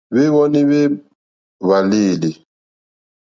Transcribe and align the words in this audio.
Hwéwónì 0.13 0.59
hwé 0.67 0.79
hwàlêlì. 1.65 2.31